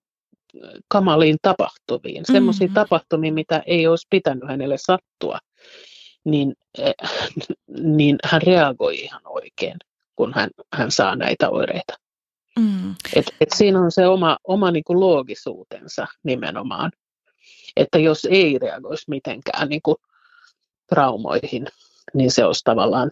[0.89, 2.33] kamaliin tapahtumiin, mm-hmm.
[2.33, 5.39] semmoisiin tapahtumiin, mitä ei olisi pitänyt hänelle sattua,
[6.25, 6.95] niin, eh,
[7.97, 9.77] niin hän reagoi ihan oikein,
[10.17, 11.95] kun hän, hän saa näitä oireita.
[12.59, 12.95] Mm.
[13.17, 16.93] Et, et siinä on se oma, oma niin kuin loogisuutensa nimenomaan,
[17.77, 19.97] että jos ei reagoisi mitenkään niin kuin
[20.89, 21.67] traumoihin,
[22.15, 23.11] niin se olisi tavallaan,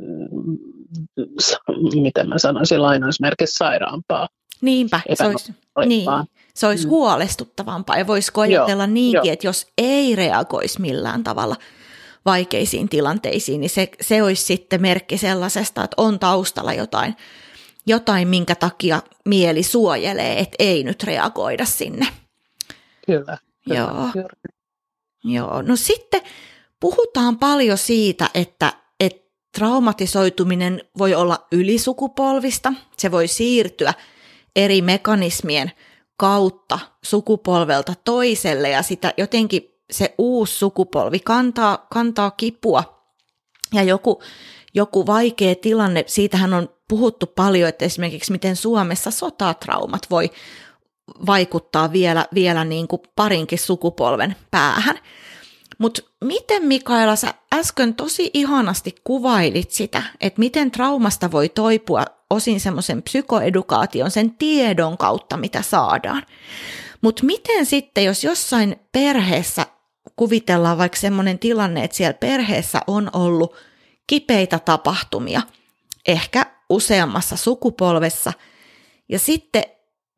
[0.00, 0.58] mm,
[2.02, 4.28] miten mä sanoisin, lainausmerkissä sairaampaa.
[4.60, 5.54] Niinpä, se olisi,
[5.86, 6.10] niin,
[6.54, 6.90] se olisi mm.
[6.90, 9.32] huolestuttavampaa ja voisi ajatella niinkin, jo.
[9.32, 11.56] että jos ei reagoisi millään tavalla
[12.24, 17.16] vaikeisiin tilanteisiin, niin se, se olisi sitten merkki sellaisesta, että on taustalla jotain,
[17.88, 22.06] jotain, minkä takia mieli suojelee, että ei nyt reagoida sinne.
[23.06, 23.38] Kyllä.
[23.64, 24.08] kyllä Joo.
[24.12, 24.28] Kyllä.
[25.24, 25.62] Joo.
[25.62, 26.20] No sitten
[26.80, 33.94] puhutaan paljon siitä, että, että traumatisoituminen voi olla ylisukupolvista, se voi siirtyä
[34.56, 35.72] eri mekanismien
[36.16, 43.04] kautta sukupolvelta toiselle ja sitä jotenkin se uusi sukupolvi kantaa, kantaa kipua
[43.74, 44.22] ja joku,
[44.74, 50.30] joku vaikea tilanne, siitähän on puhuttu paljon, että esimerkiksi miten Suomessa sotatraumat voi
[51.26, 54.98] vaikuttaa vielä, vielä niin kuin parinkin sukupolven päähän.
[55.78, 62.60] Mutta miten Mikaela, sä äsken tosi ihanasti kuvailit sitä, että miten traumasta voi toipua osin
[62.60, 66.22] semmoisen psykoedukaation, sen tiedon kautta, mitä saadaan.
[67.00, 69.66] Mutta miten sitten, jos jossain perheessä
[70.16, 73.56] kuvitellaan vaikka semmoinen tilanne, että siellä perheessä on ollut
[74.06, 75.42] kipeitä tapahtumia,
[76.08, 78.32] ehkä useammassa sukupolvessa,
[79.08, 79.62] ja sitten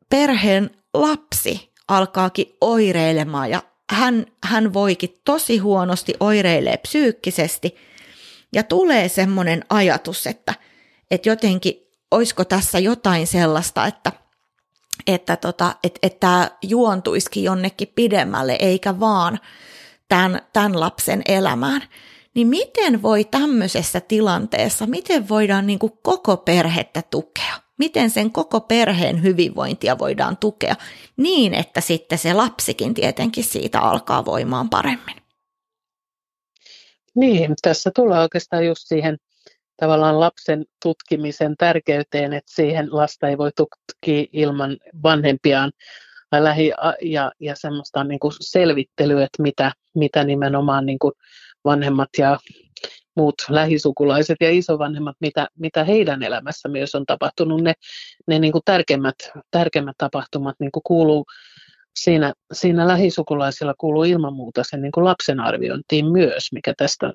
[0.09, 7.75] perheen lapsi alkaakin oireilemaan ja hän, hän voikin tosi huonosti, oireilee psyykkisesti
[8.53, 10.53] ja tulee semmoinen ajatus, että,
[11.11, 14.11] että jotenkin olisiko tässä jotain sellaista, että
[15.07, 19.39] että tota, et, et tämä juontuisikin jonnekin pidemmälle, eikä vaan
[20.09, 21.83] tämän, tämän lapsen elämään.
[22.35, 27.55] Niin miten voi tämmöisessä tilanteessa, miten voidaan niin kuin koko perhettä tukea?
[27.77, 30.75] Miten sen koko perheen hyvinvointia voidaan tukea
[31.17, 35.15] niin, että sitten se lapsikin tietenkin siitä alkaa voimaan paremmin?
[37.15, 39.17] Niin, tässä tulee oikeastaan just siihen
[39.77, 45.71] tavallaan lapsen tutkimisen tärkeyteen, että siihen lasta ei voi tutkia ilman vanhempiaan
[46.39, 51.13] lähi- ja, ja semmoista niin kuin selvittelyä, että mitä, mitä nimenomaan niin kuin
[51.65, 52.39] vanhemmat ja
[53.15, 57.73] muut lähisukulaiset ja isovanhemmat, mitä, mitä heidän elämässä myös on tapahtunut, ne,
[58.27, 59.15] ne niin kuin tärkeimmät,
[59.51, 61.25] tärkeimmät tapahtumat niin kuin kuuluu
[61.95, 67.13] siinä, siinä lähisukulaisilla kuuluu ilman muuta sen niin kuin lapsen arviointiin myös, mikä tästä,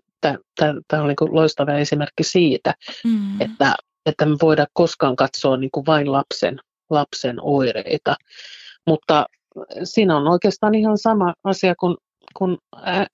[0.60, 3.40] tämä on niin kuin loistava esimerkki siitä, mm.
[3.40, 3.74] että,
[4.06, 6.58] että me voidaan koskaan katsoa niin kuin vain lapsen,
[6.90, 8.16] lapsen oireita,
[8.86, 9.26] mutta
[9.84, 11.96] siinä on oikeastaan ihan sama asia kuin,
[12.38, 12.58] kuin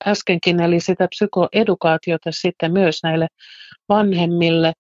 [0.07, 3.27] äskenkin, eli sitä psykoedukaatiota sitten myös näille
[3.89, 4.73] vanhemmille,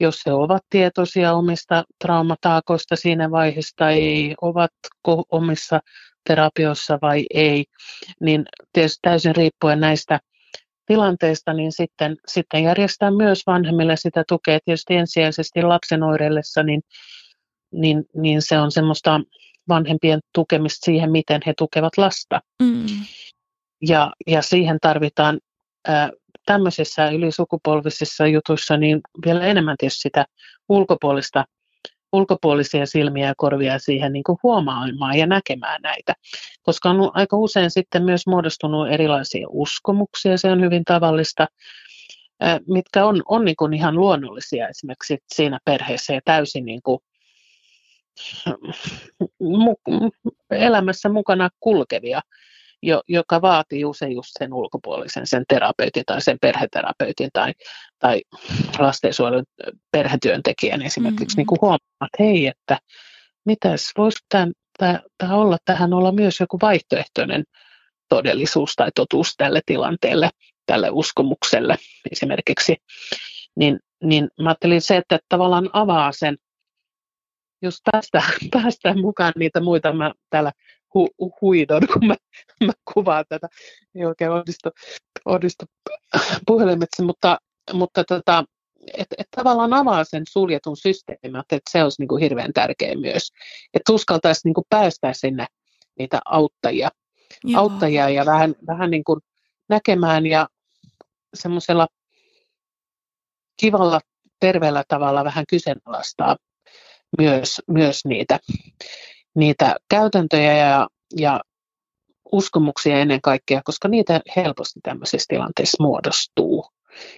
[0.00, 5.80] jos he ovat tietoisia omista traumataakoista siinä vaiheessa tai ovatko omissa
[6.26, 7.64] terapioissa vai ei,
[8.20, 10.20] niin tietysti täysin riippuen näistä
[10.86, 14.58] tilanteista, niin sitten, sitten järjestää myös vanhemmille sitä tukea.
[14.64, 16.80] Tietysti ensisijaisesti lapsen oireillessa, niin,
[17.72, 19.20] niin, niin se on semmoista
[19.68, 22.40] vanhempien tukemista siihen, miten he tukevat lasta.
[22.62, 22.86] Mm.
[23.88, 25.40] Ja, ja siihen tarvitaan
[25.88, 26.10] ää,
[26.46, 30.24] tämmöisissä ylisukupolvisissa jutuissa niin vielä enemmän tietysti sitä
[30.68, 31.44] ulkopuolista
[32.12, 36.14] ulkopuolisia silmiä ja korvia siihen niin kuin huomaamaan ja näkemään näitä,
[36.62, 41.46] koska on aika usein sitten myös muodostunut erilaisia uskomuksia, se on hyvin tavallista,
[42.68, 46.98] mitkä on, on niin kuin ihan luonnollisia esimerkiksi siinä perheessä ja täysin niin kuin
[50.50, 52.20] elämässä mukana kulkevia,
[52.82, 57.52] jo, joka vaatii usein just sen ulkopuolisen, sen terapeutin tai sen perheterapeutin tai,
[57.98, 58.22] tai
[58.78, 59.44] lastensuojelun
[59.90, 61.36] perhetyöntekijän esimerkiksi mm-hmm.
[61.36, 62.78] niin kuin huomaa, että hei, että
[63.44, 64.52] mitäs, voisiko tämän,
[65.18, 67.44] tämä olla tähän olla myös joku vaihtoehtoinen
[68.08, 70.30] todellisuus tai totuus tälle tilanteelle,
[70.66, 71.76] tälle uskomukselle
[72.10, 72.76] esimerkiksi,
[73.56, 76.36] niin, niin mä ajattelin se, että tavallaan avaa sen,
[77.62, 78.22] just päästä,
[78.62, 80.52] päästä mukaan niitä muita, mä täällä
[80.94, 81.08] hu,
[81.40, 82.14] huidon, kun mä,
[82.64, 83.48] mä kuvaan tätä.
[83.94, 84.70] Ei oikein onnistu,
[85.24, 85.64] onnistu
[86.46, 87.38] puhelimitse, mutta,
[87.72, 88.44] mutta tota,
[88.94, 93.32] että et tavallaan avaa sen suljetun systeemin, että se olisi niin kuin hirveän tärkeä myös,
[93.74, 95.46] että uskaltaisi niin kuin päästä sinne
[95.98, 96.88] niitä auttajia,
[97.56, 99.20] auttajia ja vähän, vähän niin kuin
[99.68, 100.48] näkemään ja
[101.34, 101.86] semmoisella
[103.60, 104.00] kivalla,
[104.40, 106.36] terveellä tavalla vähän kyseenalaistaa
[107.18, 108.38] myös, myös niitä,
[109.34, 111.40] niitä käytäntöjä ja, ja
[112.32, 116.66] uskomuksia ennen kaikkea, koska niitä helposti tämmöisessä tilanteessa muodostuu.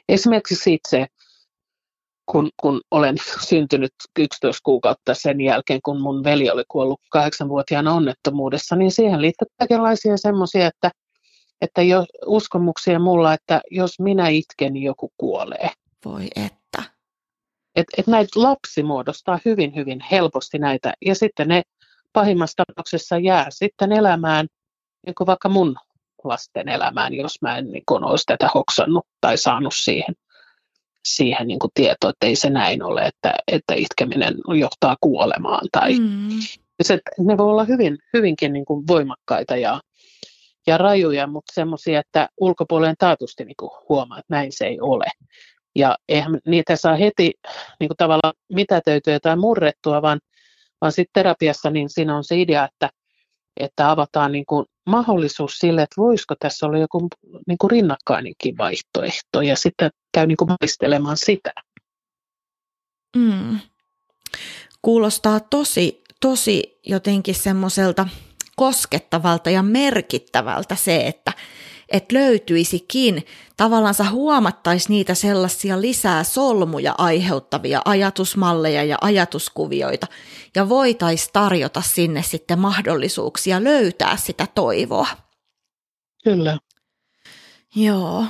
[0.09, 1.07] Esimerkiksi itse,
[2.27, 3.17] kun, kun olen
[3.49, 9.47] syntynyt 11 kuukautta sen jälkeen, kun mun veli oli kuollut kahdeksanvuotiaana onnettomuudessa, niin siihen liittyy
[9.59, 10.91] kaikenlaisia semmoisia, että,
[11.61, 15.71] että jo uskomuksia mulla, että jos minä itken, niin joku kuolee.
[16.05, 16.83] Voi että.
[17.77, 21.63] Et, et näitä lapsi muodostaa hyvin, hyvin helposti näitä, ja sitten ne
[22.15, 24.47] pahimmassa tapauksessa jää sitten elämään
[25.07, 25.77] niin kuin vaikka mun
[26.25, 30.15] lasten elämään, jos mä en niin kuin, olisi tätä hoksannut tai saanut siihen,
[31.05, 35.69] siihen niin kuin tietoa, että ei se näin ole, että, että itkeminen johtaa kuolemaan.
[35.73, 36.29] Tai, mm.
[36.83, 39.81] se, ne voi olla hyvin, hyvinkin niin kuin voimakkaita ja,
[40.67, 45.07] ja rajuja, mutta semmoisia, että ulkopuoleen taatusti niin kuin huomaa, että näin se ei ole.
[45.77, 47.33] Ja eihän niitä saa heti
[47.81, 50.21] niin kuin tavallaan mitätöityä tai murrettua, vaan,
[50.85, 52.91] vaan sitten terapiassa niin siinä on se idea, että,
[53.61, 57.09] että avataan niin kuin mahdollisuus sille, että voisiko tässä olla joku
[57.47, 61.53] niin kuin rinnakkainenkin vaihtoehto ja sitten käy niin kuin maistelemaan sitä.
[63.17, 63.59] Mm.
[64.83, 68.09] Kuulostaa tosi, tosi jotenkin semmoiselta
[68.57, 71.33] koskettavalta ja merkittävältä se, että,
[71.89, 80.07] että löytyisikin, tavallaan huomattaisi niitä sellaisia lisää solmuja aiheuttavia ajatusmalleja ja ajatuskuvioita,
[80.55, 85.07] ja voitaisiin tarjota sinne sitten mahdollisuuksia löytää sitä toivoa.
[86.25, 86.59] Kyllä.
[87.77, 88.25] Joo.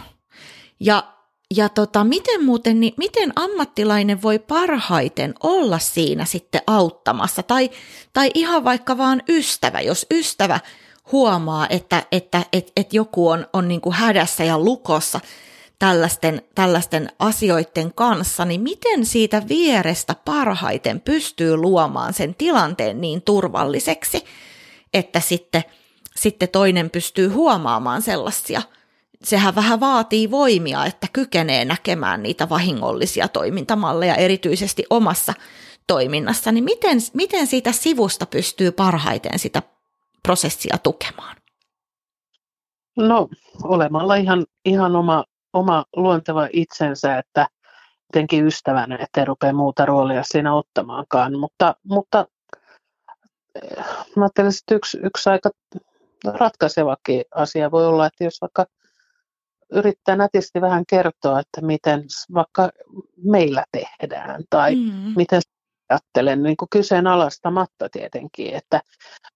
[0.81, 1.15] Ja,
[1.57, 7.43] ja tota, miten muuten, niin miten ammattilainen voi parhaiten olla siinä sitten auttamassa?
[7.43, 7.71] Tai,
[8.13, 10.61] tai ihan vaikka vaan ystävä, jos ystävä
[11.13, 15.21] huomaa, että, että, että, että joku on, on niin kuin hädässä ja lukossa
[15.79, 24.25] tällaisten, tällaisten asioiden kanssa, niin miten siitä vierestä parhaiten pystyy luomaan sen tilanteen niin turvalliseksi,
[24.95, 25.65] että sitten,
[26.17, 28.63] sitten toinen pystyy huomaamaan sellaisia?
[29.25, 35.35] Sehän vähän vaatii voimia, että kykenee näkemään niitä vahingollisia toimintamalleja erityisesti omassa
[35.87, 39.63] toiminnassa, niin miten, miten siitä sivusta pystyy parhaiten sitä
[40.25, 41.37] prosessia tukemaan?
[42.97, 43.29] No
[43.63, 47.49] olemalla ihan, ihan oma, oma luonteva itsensä, että
[48.09, 51.39] jotenkin ystävänä, ettei rupea muuta roolia siinä ottamaankaan.
[51.39, 52.27] Mutta, mutta
[53.55, 53.85] eh,
[54.17, 55.51] mä ajattelen, että yksi, yksi aika
[56.25, 58.67] ratkaisevakin asia voi olla, että jos vaikka
[59.73, 62.71] yrittää nätisti vähän kertoa, että miten vaikka
[63.25, 65.13] meillä tehdään tai mm.
[65.17, 65.41] miten
[65.95, 68.81] ajattelen, niin kuin kyseenalaistamatta tietenkin, että,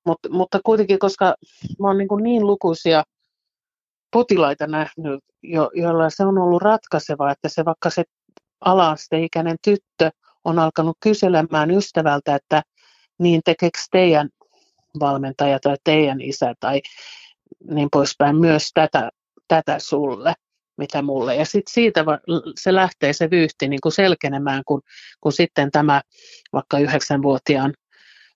[0.07, 1.35] mutta, mutta kuitenkin, koska
[1.79, 3.05] mä oon niin, niin lukuisia
[4.13, 8.05] potilaita nähnyt, jo, joilla se on ollut ratkaiseva, että se vaikka se
[8.61, 10.11] alasteikäinen tyttö
[10.45, 12.63] on alkanut kyselemään ystävältä, että
[13.19, 14.29] niin tekeekö teidän
[15.01, 16.81] valmentaja tai teidän isä tai
[17.71, 19.11] niin poispäin myös tätä,
[19.49, 20.35] tätä sulle
[20.79, 21.37] mitä mulle.
[21.37, 22.05] Ja sitten siitä
[22.61, 24.83] se lähtee se vyyhti niin kuin selkenemään, kun,
[25.21, 26.01] kun sitten tämä
[26.53, 27.75] vaikka yhdeksänvuotiaan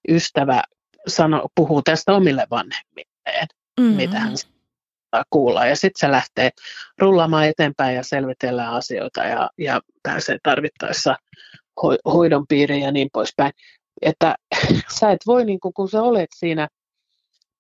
[0.09, 0.63] ystävä
[1.07, 3.47] sano, puhuu tästä omille vanhemmilleen,
[3.81, 3.97] mm-hmm.
[3.97, 5.67] mitä hän saa kuulla.
[5.67, 6.51] Ja sitten se lähtee
[6.99, 11.17] rullaamaan eteenpäin ja selvitellään asioita ja, ja pääsee tarvittaessa
[11.81, 13.53] ho- hoidon piiriin ja niin poispäin.
[14.03, 14.35] Että
[15.01, 16.69] sä et voi, niin kuin, kun sä olet siinä,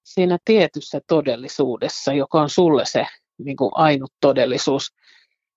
[0.02, 3.06] siinä tietyssä todellisuudessa, joka on sulle se
[3.44, 4.94] niin kuin ainut todellisuus,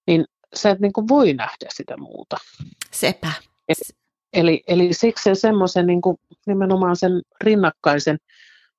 [0.07, 2.37] niin sä et niin kuin voi nähdä sitä muuta.
[2.91, 3.31] Sepä.
[3.67, 3.81] Eli,
[4.33, 6.17] eli, eli siksi se semmoisen niin kuin,
[6.47, 8.17] nimenomaan sen rinnakkaisen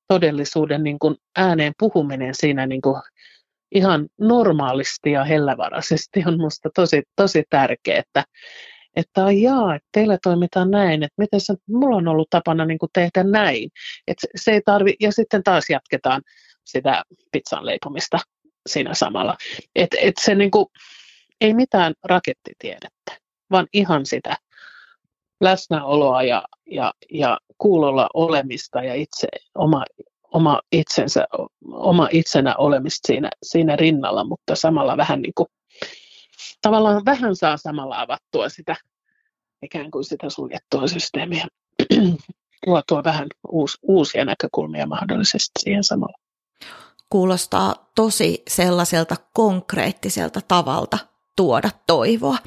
[0.08, 3.02] todellisuuden niin kuin ääneen puhuminen siinä niin kuin
[3.74, 8.24] ihan normaalisti ja hellävaraisesti on minusta tosi, tosi tärkeää, että,
[8.96, 12.90] että jaa, että teillä toimitaan näin, että miten se, mulla on ollut tapana niin kuin
[12.92, 13.70] tehdä näin.
[14.06, 16.22] Että se, se ei tarvi, ja sitten taas jatketaan
[16.64, 17.02] sitä
[17.32, 18.18] pizzan leipomista
[18.66, 19.36] siinä samalla.
[19.76, 20.70] Et, et se niinku,
[21.40, 23.18] ei mitään rakettitiedettä,
[23.50, 24.36] vaan ihan sitä
[25.40, 29.84] läsnäoloa ja, ja, ja kuulolla olemista ja itse, oma,
[30.32, 31.26] oma, itsensä,
[31.68, 35.48] oma itsenä olemista siinä, siinä rinnalla, mutta samalla vähän niin kuin,
[36.62, 38.76] tavallaan vähän saa samalla avattua sitä
[39.62, 41.46] ikään kuin sitä suljettua systeemiä,
[42.66, 46.25] tuotua vähän uus, uusia näkökulmia mahdollisesti siihen samalla
[47.10, 50.98] kuulostaa tosi sellaiselta konkreettiselta tavalta
[51.36, 52.38] tuoda toivoa.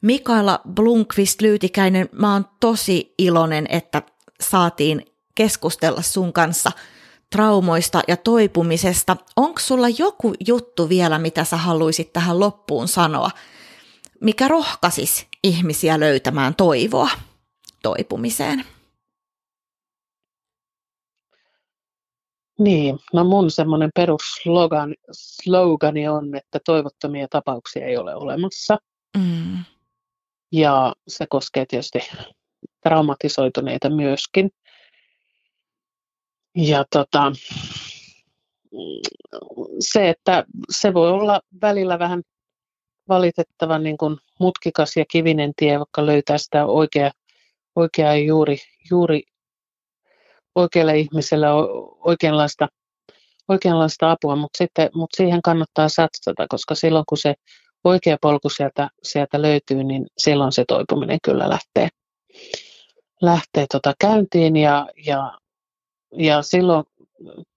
[0.00, 4.02] Mikaela Blunkvist-Lyytikäinen, mä oon tosi iloinen, että
[4.40, 6.72] saatiin keskustella sun kanssa
[7.30, 9.16] traumoista ja toipumisesta.
[9.36, 13.30] Onko sulla joku juttu vielä, mitä sä haluaisit tähän loppuun sanoa,
[14.20, 17.10] mikä rohkaisis ihmisiä löytämään toivoa
[17.82, 18.64] toipumiseen?
[22.58, 28.78] Niin, no mun semmoinen perusslogani on, että toivottomia tapauksia ei ole olemassa.
[29.16, 29.58] Mm.
[30.52, 31.98] Ja se koskee tietysti
[32.82, 34.50] traumatisoituneita myöskin.
[36.56, 37.32] Ja tota,
[39.78, 42.22] se, että se voi olla välillä vähän
[43.08, 47.10] valitettavan niin kuin mutkikas ja kivinen tie, vaikka löytää sitä oikea,
[47.76, 48.58] oikeaa juuri,
[48.90, 49.22] juuri
[50.54, 51.46] oikealle ihmiselle
[52.04, 52.68] oikeanlaista,
[53.48, 57.34] oikeanlaista apua, mutta, sitten, mutta siihen kannattaa satsata, koska silloin kun se
[57.84, 61.88] oikea polku sieltä, sieltä löytyy, niin silloin se toipuminen kyllä lähtee,
[63.22, 65.38] lähtee tota käyntiin ja, ja,
[66.18, 66.84] ja silloin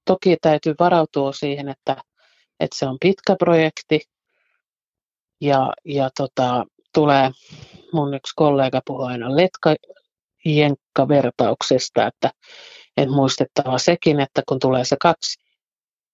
[0.06, 1.98] toki täytyy varautua siihen, että,
[2.60, 4.00] että se on pitkä projekti
[5.42, 7.32] ja, ja tota, tulee,
[7.94, 9.76] mun yksi kollega puhuu aina letka,
[10.46, 12.32] jenkkavertauksesta, että,
[12.98, 15.40] että muistettava sekin, että kun tulee se kaksi,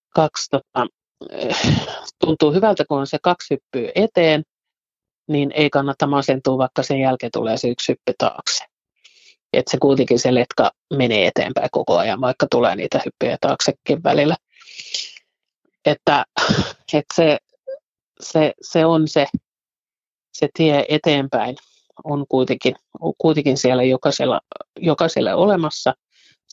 [0.09, 0.88] kaksi tota,
[2.25, 4.43] tuntuu hyvältä, kun on se kaksi hyppyä eteen,
[5.27, 8.65] niin ei kannata masentua, vaikka sen jälkeen tulee se yksi hyppy taakse.
[9.53, 14.36] Että se kuitenkin se letka menee eteenpäin koko ajan, vaikka tulee niitä hyppyjä taaksekin välillä.
[15.86, 16.25] Että,
[16.93, 17.38] että se,
[18.21, 19.27] se, se on se,
[20.34, 21.55] se tie eteenpäin
[22.03, 24.41] on kuitenkin, on kuitenkin siellä jokaisella,
[24.79, 25.93] jokaisella olemassa.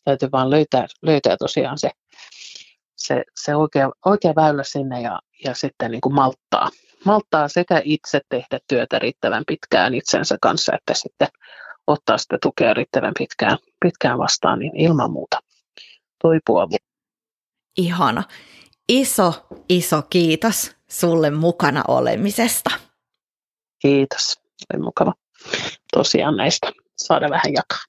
[0.04, 1.90] Täytyy vaan löytää, löytää tosiaan se,
[2.96, 6.68] se, se oikea, oikea väylä sinne ja, ja sitten niin kuin malttaa.
[7.04, 11.28] Malttaa sekä itse tehdä työtä riittävän pitkään itsensä kanssa, että sitten
[11.86, 15.40] ottaa sitä tukea riittävän pitkään, pitkään vastaan, niin ilman muuta
[16.22, 16.68] toipua.
[17.76, 18.24] Ihana.
[18.88, 22.70] Iso, iso kiitos sulle mukana olemisesta.
[23.78, 24.40] Kiitos.
[24.74, 25.14] Oli mukava
[25.92, 27.84] tosiaan näistä saada vähän jakaa.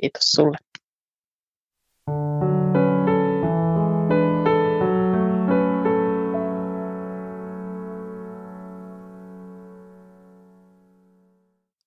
[0.00, 0.56] Kiitos sulle.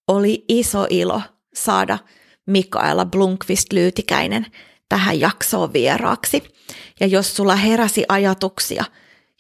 [0.08, 1.22] Oli iso ilo
[1.54, 2.00] saada
[2.46, 4.46] Mikaela Blunkvist-Lyytikäinen
[4.90, 6.44] tähän jaksoon vieraaksi.
[7.00, 8.86] Ja jos sulla heräsi ajatuksia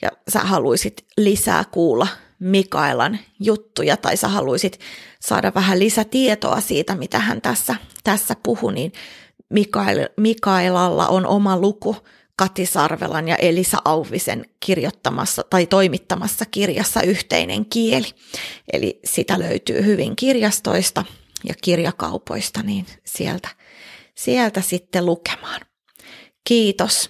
[0.02, 2.08] ja sä haluaisit lisää kuulla
[2.40, 4.80] Mikaelan juttuja tai sä haluaisit
[5.20, 8.92] saada vähän lisätietoa siitä, mitä hän tässä, tässä puhui, niin
[9.50, 11.96] Mikael, Mikaelalla on oma luku
[12.36, 18.08] Kati Sarvelan ja Elisa Auvisen kirjoittamassa tai toimittamassa kirjassa Yhteinen kieli.
[18.74, 21.06] Eli sitä löytyy hyvin kirjastoista
[21.44, 23.50] ja kirjakaupoista, niin sieltä,
[24.16, 25.62] sieltä sitten lukemaan.
[26.48, 27.10] Kiitos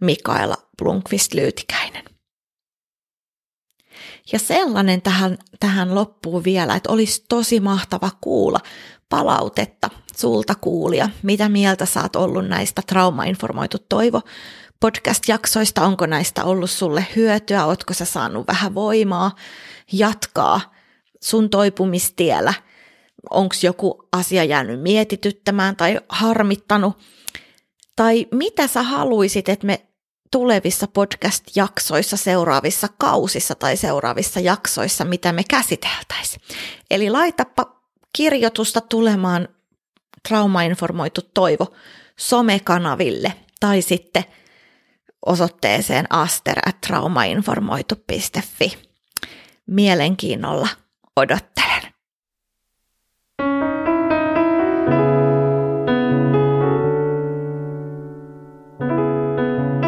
[0.00, 2.04] Mikaela Blunkvist-Lyytikäinen.
[4.32, 8.60] Ja sellainen tähän, tähän loppuu vielä, että olisi tosi mahtava kuulla
[9.08, 11.10] palautetta sulta kuulia.
[11.22, 14.22] Mitä mieltä oot ollut näistä Traumainformoitu Toivo
[14.80, 15.82] podcast-jaksoista?
[15.82, 17.66] Onko näistä ollut sulle hyötyä?
[17.66, 19.34] Ootko sä saanut vähän voimaa
[19.92, 20.60] jatkaa
[21.22, 22.54] sun toipumistiellä?
[23.30, 26.98] Onko joku asia jäänyt mietityttämään tai harmittanut?
[27.96, 29.86] Tai mitä sä haluaisit, että me
[30.32, 36.42] tulevissa podcast-jaksoissa, seuraavissa kausissa tai seuraavissa jaksoissa, mitä me käsiteltäisiin.
[36.90, 37.77] Eli laitapa
[38.18, 39.48] kirjoitusta tulemaan
[40.28, 41.66] traumainformoitu toivo
[42.16, 44.24] somekanaville tai sitten
[45.26, 48.78] osoitteeseen aster.traumainformoitu.fi.
[49.66, 50.68] Mielenkiinnolla
[51.16, 51.82] odottelen.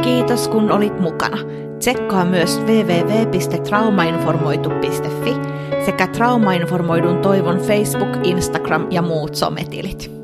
[0.03, 1.37] Kiitos kun olit mukana.
[1.79, 10.20] Tsekkaa myös www.traumainformoitu.fi sekä Traumainformoidun toivon Facebook, Instagram ja muut sometilit.